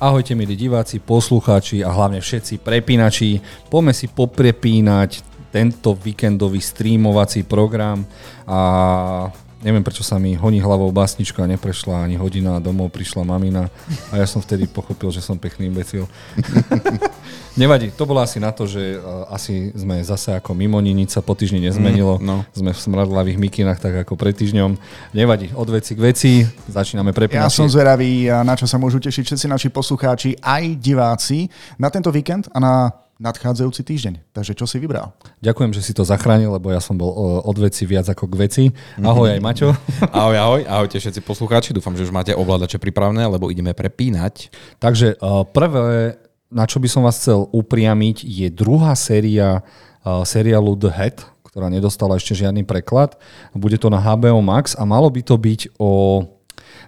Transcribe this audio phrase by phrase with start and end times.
[0.00, 3.36] Ahojte milí diváci, poslucháči a hlavne všetci prepínači.
[3.68, 5.20] Poďme si poprepínať
[5.52, 8.08] tento víkendový streamovací program
[8.48, 9.28] a
[9.60, 13.68] neviem prečo sa mi honí hlavou básnička, neprešla ani hodina domov prišla mamina
[14.08, 16.08] a ja som vtedy pochopil, že som pekný imbecil.
[17.60, 21.20] Nevadí, to bolo asi na to, že uh, asi sme zase ako mimoni, nič sa
[21.20, 22.16] po týždni nezmenilo.
[22.16, 22.36] Mm, no.
[22.54, 24.78] Sme v smradlavých mikinách tak ako pred týždňom.
[25.12, 26.30] Nevadí, od veci k veci,
[26.70, 27.42] začíname prepínať.
[27.42, 32.08] Ja som zveravý, na čo sa môžu tešiť všetci naši poslucháči, aj diváci na tento
[32.14, 32.72] víkend a na
[33.20, 34.14] nadchádzajúci týždeň.
[34.32, 35.12] Takže čo si vybral?
[35.44, 37.12] Ďakujem, že si to zachránil, lebo ja som bol
[37.44, 38.64] od veci viac ako k veci.
[38.96, 39.76] Ahoj aj Maťo.
[40.16, 41.76] ahoj, ahoj, ahojte všetci poslucháči.
[41.76, 44.48] Dúfam, že už máte ovládače pripravené, lebo ideme prepínať.
[44.80, 45.20] Takže
[45.52, 46.16] prvé,
[46.48, 49.60] na čo by som vás chcel upriamiť, je druhá séria
[50.24, 53.20] seriálu The Head, ktorá nedostala ešte žiadny preklad.
[53.52, 56.24] Bude to na HBO Max a malo by to byť o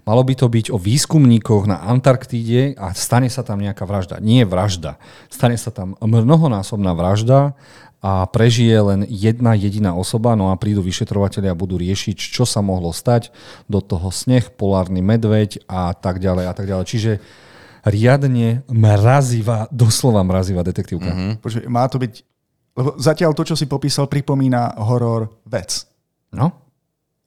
[0.02, 4.18] Malo by to byť o výskumníkoch na Antarktíde a stane sa tam nejaká vražda.
[4.18, 4.98] Nie vražda.
[5.30, 7.54] Stane sa tam mnohonásobná vražda
[8.02, 12.58] a prežije len jedna jediná osoba, no a prídu vyšetrovateľia a budú riešiť, čo sa
[12.58, 13.30] mohlo stať,
[13.70, 16.84] do toho sneh, polárny medveď a tak ďalej a tak ďalej.
[16.90, 17.12] Čiže
[17.86, 21.14] riadne mrazivá, doslova mrazivá detektívka.
[21.14, 21.32] Mm-hmm.
[21.38, 22.12] Počuť, má to byť,
[22.74, 25.86] lebo zatiaľ to, čo si popísal, pripomína horor vec.
[26.34, 26.61] No?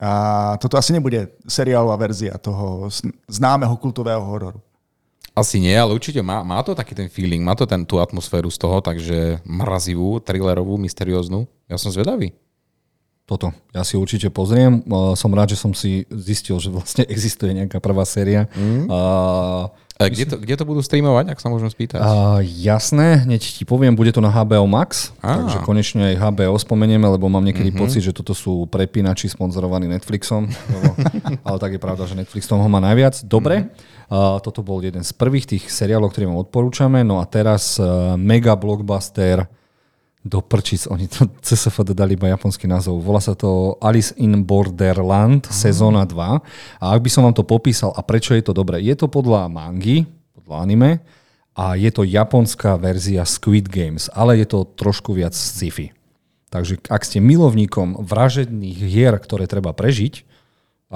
[0.05, 2.85] A toto asi nebude seriálová verzia toho
[3.25, 4.61] známeho kultového hororu.
[5.33, 8.53] Asi nie, ale určite má, má to taký ten feeling, má to ten, tú atmosféru
[8.53, 11.49] z toho, takže mrazivú, thrillerovú, mysterióznu.
[11.65, 12.37] Ja som zvedavý.
[13.25, 14.85] Toto, ja si určite pozriem.
[15.17, 18.45] Som rád, že som si zistil, že vlastne existuje nejaká prvá séria.
[18.53, 18.85] Mm.
[18.85, 22.03] Uh, a kde to, kde to budú streamovať, ak sa môžem spýtať?
[22.03, 25.39] Uh, jasné, hneď ti poviem, bude to na HBO Max, ah.
[25.39, 27.87] takže konečne aj HBO spomenieme, lebo mám niekedy uh-huh.
[27.87, 30.89] pocit, že toto sú prepínači sponzorovaní Netflixom, lebo,
[31.47, 33.23] ale tak je pravda, že Netflix toho má najviac.
[33.23, 33.71] Dobre,
[34.11, 34.35] uh-huh.
[34.35, 38.19] uh, toto bol jeden z prvých tých seriálov, ktorý vám odporúčame, no a teraz uh,
[38.19, 39.47] mega blockbuster
[40.25, 42.97] do prčic, oni to CSFD dali iba japonský názov.
[43.05, 45.53] Volá sa to Alice in Borderland, uh-huh.
[45.53, 46.41] sezóna 2.
[46.81, 48.81] A ak by som vám to popísal, a prečo je to dobré?
[48.81, 50.91] Je to podľa mangy, podľa anime,
[51.55, 55.95] a je to japonská verzia Squid Games, ale je to trošku viac sci-fi.
[56.51, 60.34] Takže ak ste milovníkom vražedných hier, ktoré treba prežiť,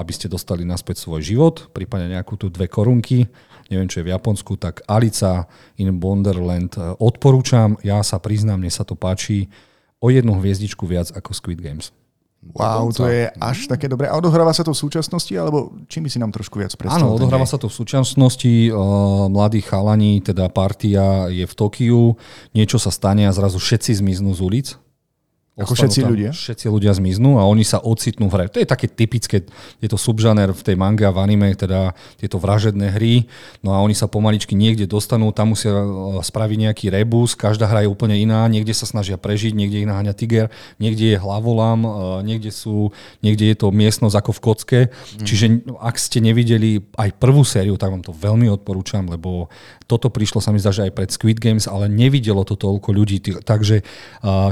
[0.00, 3.28] aby ste dostali naspäť svoj život, prípadne nejakú tu dve korunky,
[3.68, 5.44] neviem čo je v Japonsku, tak Alica
[5.76, 7.76] in Wonderland e, odporúčam.
[7.84, 9.52] Ja sa priznám, mne sa to páči
[10.00, 11.92] o jednu hviezdičku viac ako Squid Games.
[12.40, 14.08] Wow, to je až také dobré.
[14.08, 17.04] A odohráva sa to v súčasnosti, alebo čím by si nám trošku viac predstavil?
[17.04, 18.72] Áno, odohráva sa to v súčasnosti.
[18.72, 22.16] Uh, mladí chalani, teda partia je v Tokiu,
[22.56, 24.66] niečo sa stane a zrazu všetci zmiznú z ulic
[25.58, 26.30] ako všetci tam, ľudia?
[26.30, 28.44] Všetci ľudia zmiznú a oni sa ocitnú v hre.
[28.54, 29.42] To je také typické,
[29.82, 33.26] je to subžaner v tej mange a v anime, teda tieto vražedné hry.
[33.60, 37.82] No a oni sa pomaličky niekde dostanú, tam musia e, spraviť nejaký rebus, každá hra
[37.82, 41.90] je úplne iná, niekde sa snažia prežiť, niekde ich naháňa tiger, niekde je hlavolam, e,
[42.30, 44.80] niekde, sú, niekde je to miestnosť ako v kocke.
[44.86, 45.26] Mm.
[45.26, 45.46] Čiže
[45.82, 49.50] ak ste nevideli aj prvú sériu, tak vám to veľmi odporúčam, lebo
[49.90, 53.18] toto prišlo sa mi zdá, že aj pred Squid Games, ale nevidelo to toľko ľudí.
[53.42, 53.82] Takže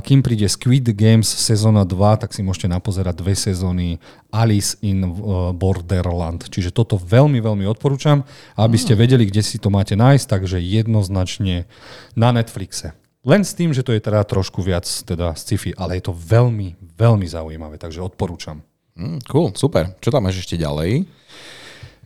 [0.03, 4.03] kým príde Squid Games sezóna 2, tak si môžete napozerať dve sezóny
[4.35, 6.51] Alice in uh, Borderland.
[6.51, 8.27] Čiže toto veľmi, veľmi odporúčam,
[8.59, 11.71] aby ste vedeli, kde si to máte nájsť, takže jednoznačne
[12.19, 12.99] na Netflixe.
[13.23, 16.75] Len s tým, že to je teda trošku viac teda sci-fi, ale je to veľmi,
[16.99, 18.59] veľmi zaujímavé, takže odporúčam.
[18.99, 19.95] Mm, cool, super.
[20.03, 21.07] Čo tam máš ešte ďalej?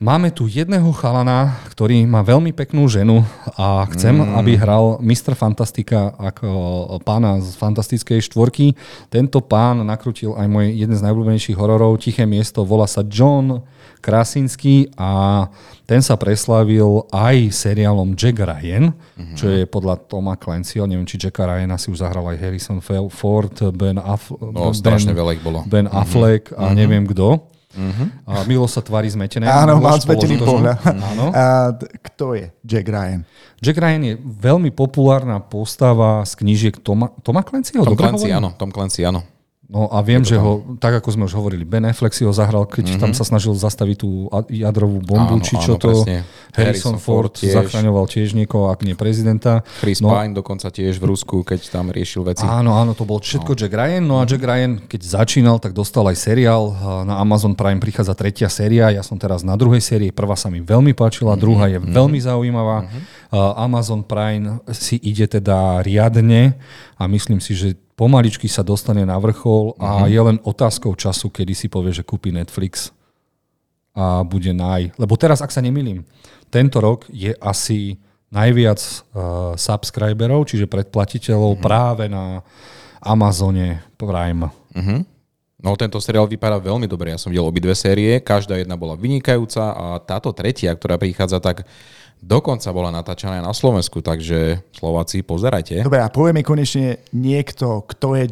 [0.03, 3.23] Máme tu jedného chalana, ktorý má veľmi peknú ženu
[3.55, 4.35] a chcem, mm.
[4.35, 5.39] aby hral Mr.
[5.39, 6.51] Fantastika ako
[7.07, 8.75] pána z fantastickej štvorky.
[9.07, 13.63] Tento pán nakrutil aj môj jeden z najobľúbenejších hororov, Tiché miesto, volá sa John
[14.03, 15.47] Krasinski a
[15.87, 19.39] ten sa preslavil aj seriálom Jack Ryan, mm-hmm.
[19.39, 23.55] čo je podľa Toma Clancyho, neviem, či Jacka Ryana si už zahral aj Harrison Ford,
[23.71, 25.63] Ben, Aff- no, ben, veľa ich bolo.
[25.63, 25.95] ben mm-hmm.
[25.95, 26.75] Affleck a mm-hmm.
[26.75, 27.52] neviem kto.
[27.73, 28.07] Uh-huh.
[28.29, 29.49] A Milo sa tvári zmetené.
[29.49, 30.77] Áno, mám zmetený pohľad.
[30.85, 31.33] Áno.
[31.37, 31.73] A
[32.13, 33.25] kto je Jack Ryan?
[33.65, 37.81] Jack Ryan je veľmi populárna postava z knížiek Toma, Toma Clancyho.
[37.87, 38.53] Tom Clancy, áno.
[38.59, 39.25] Tom Clancy, áno.
[39.73, 42.69] No a viem, že ho, tak ako sme už hovorili, Ben Affleck si ho zahral,
[42.69, 43.01] keď mm-hmm.
[43.01, 46.29] tam sa snažil zastaviť tú jadrovú bombu, áno, či čo áno, to presne.
[46.53, 47.57] Harrison, Ford tiež.
[47.57, 49.65] zachraňoval tiež niekoho, ak nie prezidenta.
[49.81, 52.45] Chris no, Pine dokonca tiež v Rusku, keď tam riešil veci.
[52.45, 53.59] Áno, áno, to bol všetko no.
[53.65, 54.05] Jack Ryan.
[54.05, 56.77] No a Jack Ryan, keď začínal, tak dostal aj seriál.
[57.09, 58.93] Na Amazon Prime prichádza tretia séria.
[58.93, 60.13] Ja som teraz na druhej sérii.
[60.13, 61.45] Prvá sa mi veľmi páčila, mm-hmm.
[61.49, 61.97] druhá je mm-hmm.
[61.97, 62.79] veľmi zaujímavá.
[62.85, 63.03] Mm-hmm.
[63.57, 66.61] Amazon Prime si ide teda riadne
[67.01, 70.11] a myslím si, že pomaličky sa dostane na vrchol a uh-huh.
[70.11, 72.91] je len otázkou času, kedy si povie, že kúpi Netflix
[73.95, 74.91] a bude naj.
[74.99, 76.03] Lebo teraz, ak sa nemýlim,
[76.51, 78.03] tento rok je asi
[78.35, 81.67] najviac uh, subscriberov, čiže predplatiteľov mm-hmm.
[81.71, 82.43] práve na
[82.99, 84.51] Amazone Prime.
[84.75, 85.01] Mm-hmm.
[85.63, 87.15] No tento seriál vypadá veľmi dobre.
[87.15, 91.63] Ja som videl obidve série, každá jedna bola vynikajúca a táto tretia, ktorá prichádza, tak
[92.19, 95.87] dokonca bola natáčaná na Slovensku, takže Slováci, pozerajte.
[95.87, 98.27] Dobre, a povie mi konečne niekto, kto je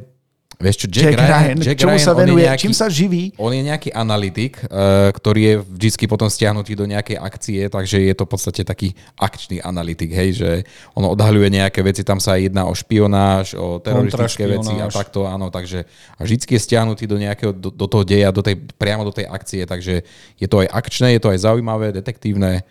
[0.60, 3.32] Vieš čo, Jack, Jack Ryan, Jack čomu Ryan, sa venuje, nejaký, čím sa živí?
[3.40, 8.12] On je nejaký analytik, uh, ktorý je vždy potom stiahnutý do nejakej akcie, takže je
[8.12, 10.50] to v podstate taký akčný analytik, hej, že
[10.92, 15.48] on odhaľuje nejaké veci, tam sa jedná o špionáž, o teroristické veci a takto, áno,
[15.48, 15.88] takže
[16.20, 19.32] a vždy je stiahnutý do nejakého, do, do toho deja, do tej, priamo do tej
[19.32, 20.04] akcie, takže
[20.36, 22.68] je to aj akčné, je to aj zaujímavé, detektívne,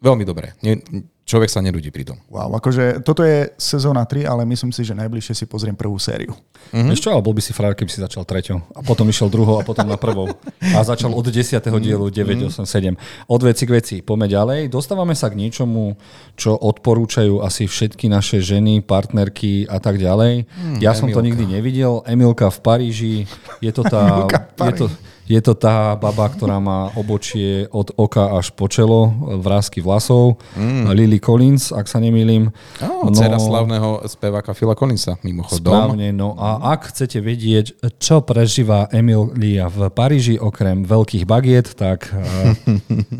[0.00, 0.56] veľmi dobré.
[0.64, 0.80] Nie,
[1.28, 2.16] človek sa nerudí pri tom.
[2.32, 6.32] Wow, akože toto je sezóna 3, ale myslím si, že najbližšie si pozriem prvú sériu.
[6.72, 6.96] Mm-hmm.
[6.96, 9.62] Čo, ale bol by si frajer, keby si začal treťou a potom išiel druhou a
[9.62, 10.32] potom na prvou.
[10.72, 11.60] A začal od 10.
[11.60, 12.96] dielu 9, 8, 7.
[13.28, 13.96] Od veci k veci.
[14.00, 14.60] Poďme ďalej.
[14.72, 16.00] Dostávame sa k niečomu,
[16.32, 20.48] čo odporúčajú asi všetky naše ženy, partnerky a tak ďalej.
[20.48, 20.98] Mm, ja Emilka.
[20.98, 22.00] som to nikdy nevidel.
[22.08, 23.16] Emilka v Paríži.
[23.60, 24.24] Je to tá...
[24.72, 24.86] je to,
[25.28, 29.12] je to tá baba, ktorá má obočie od oka až po čelo,
[29.44, 30.40] vrázky vlasov.
[30.56, 30.88] Mm.
[30.96, 32.48] Lily Collins, ak sa nemýlim.
[32.80, 35.92] Oh, no, dcera slavného speváka Phila Collinsa, mimochodom.
[35.92, 42.08] Správne, no a ak chcete vedieť, čo prežíva Emilia v Paríži, okrem veľkých bagiet, tak
[42.08, 42.56] uh,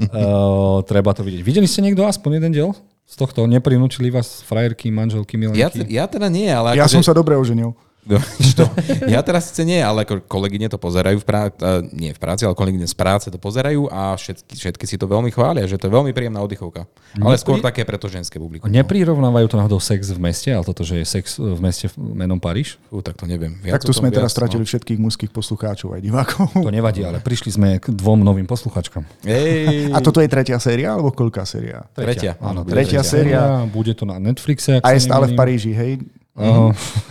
[0.08, 1.44] uh, treba to vidieť.
[1.44, 2.70] Videli ste niekto aspoň jeden diel?
[3.08, 5.60] Z tohto neprinúčili vás frajerky, manželky, milenky?
[5.60, 6.76] Ja, ja teda nie, ale...
[6.76, 7.00] Ja akože...
[7.00, 7.72] som sa dobre oženil.
[8.08, 8.16] No,
[8.56, 8.64] to,
[9.04, 11.60] ja teraz sice nie, ale kolegyne to pozerajú v práci,
[11.92, 15.28] nie v práci, ale kolegyne z práce to pozerajú a všetky, všetky si to veľmi
[15.28, 16.88] chvália, že to je veľmi príjemná oddychovka.
[17.20, 17.44] Ale Nepri...
[17.44, 18.64] skôr také preto ženské publikum.
[18.72, 22.80] Neprirovnávajú to náhodou sex v meste, ale toto, že je sex v meste menom Paríž?
[22.88, 23.60] Ú, tak to neviem.
[23.60, 24.68] Viac tak tu sme teraz stratili no.
[24.72, 26.48] všetkých mužských poslucháčov aj divákov.
[26.56, 29.04] To nevadí, ale prišli sme k dvom novým posluchačkám.
[29.28, 29.92] Ej.
[29.92, 31.84] A toto je tretia séria, alebo koľká séria?
[31.92, 32.40] Tretia.
[32.40, 33.40] Áno, tretia, tretia séria.
[33.68, 34.80] Bude to na Netflixe.
[34.80, 36.00] A je stále v Paríži, hej?
[36.38, 36.70] Mm-hmm.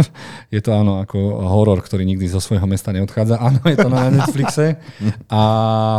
[0.56, 3.36] je to áno, ako horor, ktorý nikdy zo svojho mesta neodchádza.
[3.48, 4.80] Áno, je to na Netflixe.
[5.28, 5.42] A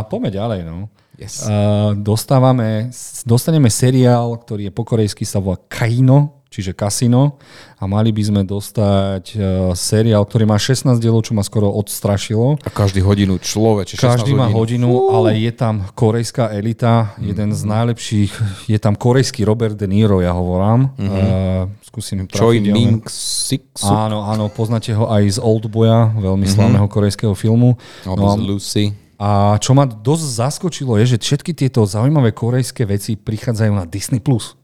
[0.09, 0.59] poďme ďalej.
[0.65, 0.89] No.
[1.19, 1.43] Yes.
[1.43, 2.89] Uh, dostávame,
[3.27, 7.39] dostaneme seriál, ktorý je po korejsky, sa volá Kaino čiže kasino
[7.79, 9.41] a mali by sme dostať uh,
[9.71, 12.59] seriál, ktorý má 16 dielov, čo ma skoro odstrašilo.
[12.59, 13.95] A každý hodinu človeče.
[13.95, 15.23] Každý má hodinu, uh.
[15.23, 17.23] ale je tam korejská elita, mm.
[17.23, 18.31] jeden z najlepších,
[18.67, 20.91] je tam korejský Robert De Niro, ja hovorám.
[20.99, 21.07] Mm-hmm.
[21.07, 26.51] Uh, skúsim Choi Ming Sik Áno, áno, poznáte ho aj z Oldboya, veľmi mm-hmm.
[26.51, 27.79] slavného korejského filmu.
[28.03, 28.85] Alebo no, z Lucy.
[29.19, 34.19] A čo ma dosť zaskočilo je, že všetky tieto zaujímavé korejské veci prichádzajú na Disney+.
[34.23, 34.58] Plus.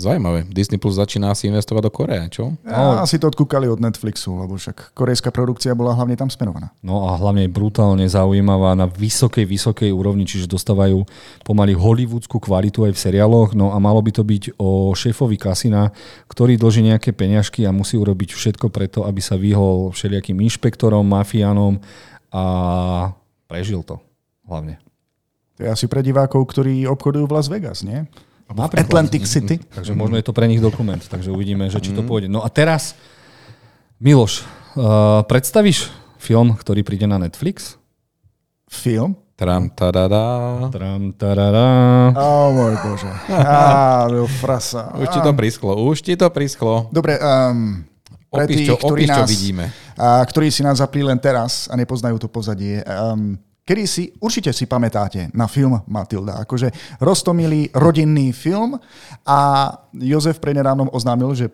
[0.00, 0.48] Zaujímavé.
[0.48, 2.56] Disney Plus začína asi investovať do Koreje, čo?
[2.64, 6.72] Ja, asi to odkúkali od Netflixu, lebo však korejská produkcia bola hlavne tam smerovaná.
[6.80, 11.04] No a hlavne brutálne zaujímavá na vysokej, vysokej úrovni, čiže dostávajú
[11.44, 13.52] pomaly hollywoodskú kvalitu aj v seriáloch.
[13.52, 15.92] No a malo by to byť o šéfovi kasina,
[16.32, 21.76] ktorý dlží nejaké peňažky a musí urobiť všetko preto, aby sa vyhol všelijakým inšpektorom, mafiánom
[22.32, 22.42] a
[23.44, 24.00] prežil to
[24.48, 24.80] hlavne.
[25.60, 28.08] To je asi pre divákov, ktorí obchodujú v Las Vegas, nie?
[28.50, 28.86] Napríklad.
[28.86, 29.56] Atlantic City.
[29.62, 32.08] Takže možno je to pre nich dokument, takže uvidíme, že či to mhm.
[32.08, 32.28] pôjde.
[32.30, 32.98] No a teraz,
[34.02, 34.42] Miloš,
[34.74, 37.80] uh, predstavíš film, ktorý príde na Netflix?
[38.70, 39.18] Film?
[39.40, 40.68] Tram, tadada.
[40.68, 41.64] Tram, tadada.
[42.12, 43.08] Ó, oh, môj Bože.
[43.32, 44.04] Á,
[44.36, 44.92] frasa.
[45.00, 46.92] Už ti to prischlo, už ti to prischlo.
[46.92, 47.80] Dobre, um,
[48.28, 49.64] pre opíš, tých, čo, ktorí, opíš, nás, čo vidíme.
[49.96, 52.84] A, ktorí si nás zapli len teraz a nepoznajú to pozadie.
[52.84, 56.42] Um, kedy si, určite si pamätáte na film Matilda.
[56.42, 58.74] Akože roztomilý rodinný film
[59.22, 59.38] a
[59.94, 61.46] Jozef prednedávnom oznámil, že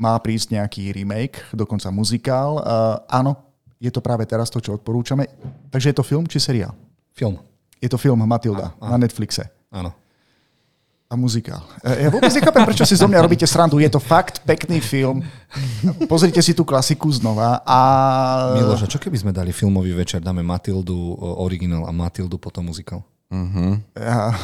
[0.00, 2.64] má prísť nejaký remake, dokonca muzikál.
[2.64, 3.36] Uh, áno,
[3.76, 5.28] je to práve teraz to, čo odporúčame.
[5.68, 6.72] Takže je to film či seriál?
[7.12, 7.36] Film.
[7.76, 8.90] Je to film Matilda áno, áno.
[8.96, 9.52] na Netflixe.
[9.68, 10.07] Áno
[11.08, 11.64] a muzikál.
[11.80, 13.80] E, ja vôbec nechápem, prečo si zo mňa robíte srandu.
[13.80, 15.24] Je to fakt pekný film.
[16.12, 17.64] Pozrite si tú klasiku znova.
[17.64, 17.78] A...
[18.60, 23.00] Miloš, čo keby sme dali filmový večer, dáme Matildu originál a Matildu potom muzikál?
[23.28, 23.80] Uh-huh.
[23.96, 24.36] Ja.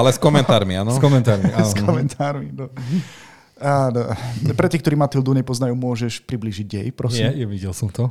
[0.00, 0.96] Ale s komentármi, áno?
[0.96, 1.68] S komentármi, áno.
[1.68, 2.72] S komentármi, no.
[3.60, 4.12] Áno.
[4.56, 7.28] Pre tých, ktorí Matildu nepoznajú, môžeš približiť dej, prosím.
[7.28, 8.08] Nie, ja videl som to.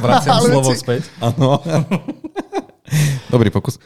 [0.00, 0.80] Vraciam slovo si...
[0.80, 1.08] späť.
[1.20, 1.60] Áno.
[3.32, 3.76] Dobrý pokus.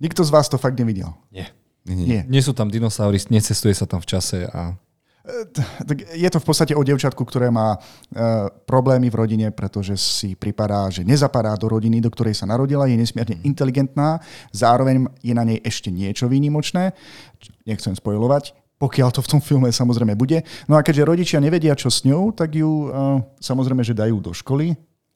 [0.00, 1.12] Nikto z vás to fakt nevidel.
[1.28, 1.52] Nie.
[1.84, 2.24] Nie.
[2.24, 4.72] Nie sú tam dinosaury, necestuje sa tam v čase a
[5.28, 7.78] e, je to v podstate o devčatku, ktoré má e,
[8.64, 12.96] problémy v rodine, pretože si pripadá, že nezapadá do rodiny, do ktorej sa narodila, je
[12.96, 14.16] nesmierne inteligentná,
[14.48, 16.96] zároveň je na nej ešte niečo výnimočné,
[17.68, 20.40] nechcem spojovať, pokiaľ to v tom filme samozrejme bude.
[20.64, 24.32] No a keďže rodičia nevedia, čo s ňou, tak ju e, samozrejme, že dajú do
[24.32, 24.72] školy,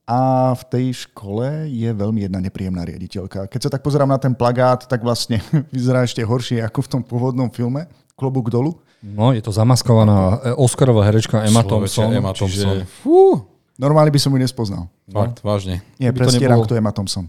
[0.09, 3.45] a v tej škole je veľmi jedna nepríjemná riaditeľka.
[3.45, 7.03] Keď sa tak pozerám na ten plagát, tak vlastne vyzerá ešte horšie ako v tom
[7.05, 7.85] pôvodnom filme.
[8.17, 8.81] klobúk dolu.
[9.05, 12.11] No, je to zamaskovaná e, Oscarová herečka Emma Thompson.
[12.11, 12.83] Emma Thompson.
[12.83, 12.89] Čiže...
[13.05, 13.47] Fú.
[13.79, 14.91] Normálne by som ju nespoznal.
[15.07, 15.55] Fakt, no.
[15.55, 15.87] vážne.
[16.03, 16.67] Nie, prestieram, nebolo...
[16.67, 17.25] kto je Emma Thompson.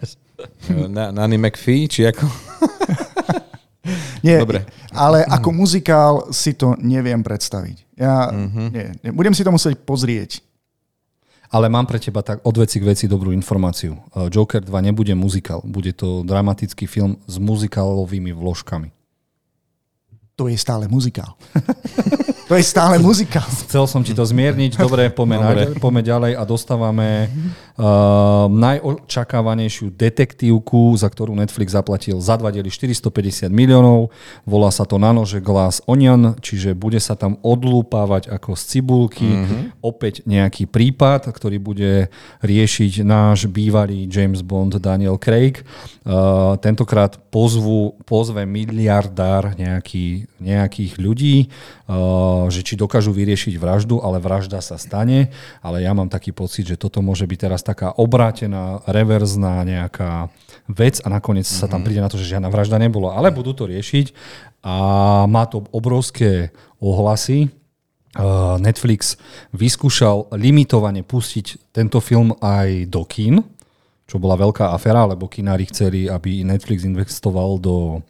[0.96, 2.24] Na, Nanny McPhee, či ako?
[4.26, 4.66] Nie, Dobre.
[4.94, 7.76] ale ako muzikál si to neviem predstaviť.
[7.98, 8.68] Ja mm-hmm.
[8.74, 10.42] nie, nie, budem si to musieť pozrieť.
[11.48, 13.96] Ale mám pre teba tak od veci k veci dobrú informáciu.
[14.12, 18.92] Uh, Joker 2 nebude muzikál, bude to dramatický film s muzikálovými vložkami.
[20.38, 21.34] To je stále muzikál.
[22.48, 23.44] To je stále muzika.
[23.68, 24.80] Chcel som ti to zmierniť.
[24.80, 27.28] Dobre, poďme, poďme ďalej a dostávame
[27.78, 34.10] uh, najočakávanejšiu detektívku, za ktorú Netflix zaplatil za dva diely 450 miliónov.
[34.42, 39.30] Volá sa to na nože Glass Onion, čiže bude sa tam odlúpavať ako z cibulky.
[39.30, 39.62] Mm-hmm.
[39.80, 42.10] Opäť nejaký prípad, ktorý bude
[42.42, 45.62] riešiť náš bývalý James Bond Daniel Craig.
[46.02, 51.36] Uh, tentokrát pozvu, pozve miliardár nejaký, nejakých ľudí.
[51.88, 55.32] Uh, že či dokážu vyriešiť vraždu, ale vražda sa stane,
[55.64, 60.32] ale ja mám taký pocit, že toto môže byť teraz taká obrátená, reverzná nejaká
[60.72, 61.60] vec a nakoniec mm-hmm.
[61.60, 61.86] sa tam mhm.
[61.86, 64.16] príde na to, že žiadna vražda nebola, ale budú to riešiť
[64.64, 64.76] a
[65.28, 67.52] má to obrovské ohlasy.
[68.58, 69.20] Netflix
[69.54, 73.44] vyskúšal limitovane pustiť tento film aj do kín,
[74.08, 78.00] čo bola veľká afera, lebo kinári chceli, aby Netflix investoval do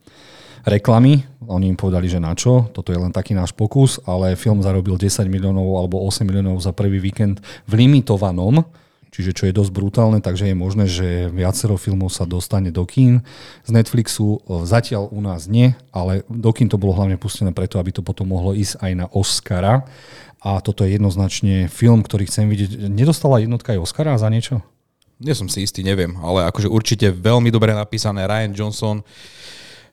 [0.65, 1.27] reklamy.
[1.51, 2.71] Oni im povedali, že na čo.
[2.71, 6.71] Toto je len taký náš pokus, ale film zarobil 10 miliónov alebo 8 miliónov za
[6.71, 8.63] prvý víkend v limitovanom,
[9.11, 13.27] čiže čo je dosť brutálne, takže je možné, že viacero filmov sa dostane do kín.
[13.65, 17.91] Z Netflixu zatiaľ u nás nie, ale do kín to bolo hlavne pustené preto, aby
[17.93, 19.89] to potom mohlo ísť aj na Oscara.
[20.39, 22.87] A toto je jednoznačne film, ktorý chcem vidieť.
[22.87, 24.63] Nedostala jednotka aj Oscara za niečo?
[25.19, 28.23] Nie som si istý, neviem, ale akože určite veľmi dobre napísané.
[28.23, 29.03] Ryan Johnson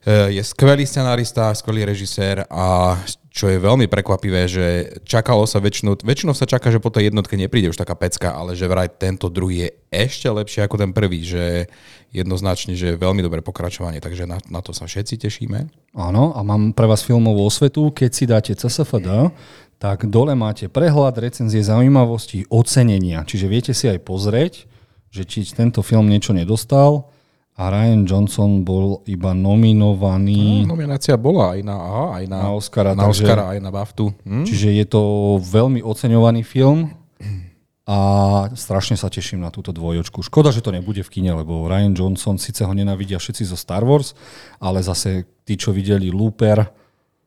[0.06, 2.94] je skvelý scenárista, skvelý režisér a
[3.36, 4.66] čo je veľmi prekvapivé, že
[5.04, 8.56] čakalo sa väčšinou, väčšinou sa čaká, že po tej jednotke nepríde už taká pecka, ale
[8.56, 11.68] že vraj tento druhý je ešte lepšie ako ten prvý, že
[12.16, 15.68] jednoznačne, že je veľmi dobré pokračovanie, takže na, na to sa všetci tešíme.
[16.00, 19.28] Áno, a mám pre vás filmovú osvetu, keď si dáte CSFD,
[19.76, 24.64] tak dole máte prehľad, recenzie zaujímavosti, ocenenia, čiže viete si aj pozrieť,
[25.12, 27.12] že či tento film niečo nedostal,
[27.56, 30.68] a Ryan Johnson bol iba nominovaný...
[30.68, 33.70] No, nominácia bola aj na, aha, aj na, na Oscara, na takže, Oscara, aj na
[33.72, 34.06] BAFTu.
[34.28, 34.44] Hm?
[34.44, 35.02] Čiže je to
[35.40, 36.92] veľmi oceňovaný film
[37.86, 37.98] a
[38.52, 40.20] strašne sa teším na túto dvojočku.
[40.26, 43.86] Škoda, že to nebude v kine, lebo Ryan Johnson, síce ho nenávidia všetci zo Star
[43.86, 44.12] Wars,
[44.58, 46.66] ale zase tí, čo videli Looper,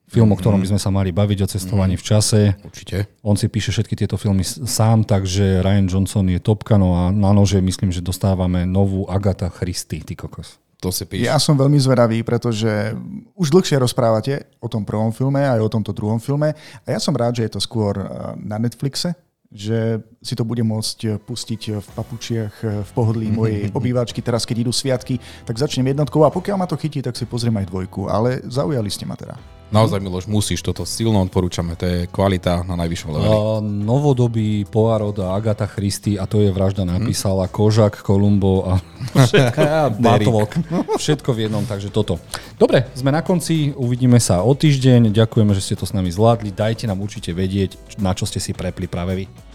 [0.09, 2.39] film, o ktorom by sme sa mali baviť o cestovaní v čase.
[2.65, 3.05] Určite.
[3.21, 7.29] On si píše všetky tieto filmy sám, takže Ryan Johnson je topka, no a na
[7.29, 10.57] nože myslím, že dostávame novú Agatha Christie, ty kokos.
[10.79, 11.27] To si píš.
[11.27, 12.95] Ja som veľmi zvedavý, pretože
[13.35, 17.11] už dlhšie rozprávate o tom prvom filme aj o tomto druhom filme a ja som
[17.11, 18.07] rád, že je to skôr eh,
[18.39, 19.11] na Netflixe,
[19.51, 24.19] že si to bude môcť pustiť v papučiach v pohodlí mojej obývačky.
[24.19, 25.15] Teraz, keď idú sviatky,
[25.47, 28.91] tak začnem jednotkou a pokiaľ ma to chytí, tak si pozriem aj dvojku, ale zaujali
[28.91, 29.39] ste ma teda.
[29.69, 33.29] Naozaj, Miloš, musíš, toto silno odporúčame, to je kvalita na najvyššom leveli.
[33.37, 37.53] Uh, novodobý Poirot a Agatha Christie, a to je vražda, napísala hmm.
[37.53, 38.81] Kožak, Kolumbo a
[39.29, 39.61] všetko,
[40.01, 40.49] Matovok,
[40.97, 42.17] všetko v jednom, takže toto.
[42.57, 46.49] Dobre, sme na konci, uvidíme sa o týždeň, ďakujeme, že ste to s nami zvládli,
[46.49, 49.48] dajte nám určite vedieť, na čo ste si prepli práve vy.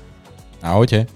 [0.65, 1.07] Ahojte.